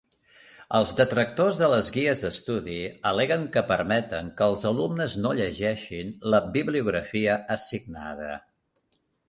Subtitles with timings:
[0.77, 2.79] Els detractors de les guies d'estudi
[3.11, 8.35] al·leguen que permeten que els alumnes no llegeixin la bibliografia assignada.